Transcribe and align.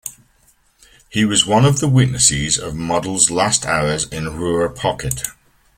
He 1.11 1.25
was 1.25 1.43
the 1.45 1.87
witness 1.87 2.57
of 2.57 2.73
Model's 2.75 3.29
last 3.29 3.67
hours 3.67 4.07
in 4.09 4.35
Ruhr 4.35 4.67
Pocket. 4.67 5.27